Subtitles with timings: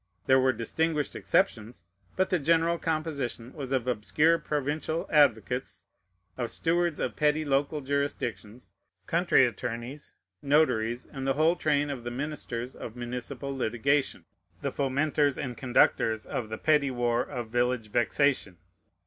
[0.25, 1.83] There were distinguished exceptions;
[2.15, 5.85] but the general composition was of obscure provincial advocates,
[6.39, 8.71] of stewards of petty local jurisdictions,
[9.05, 14.25] country attorneys, notaries, and the whole train of the ministers of municipal litigation,
[14.63, 18.57] the fomenters and conductors of the petty war of village vexation.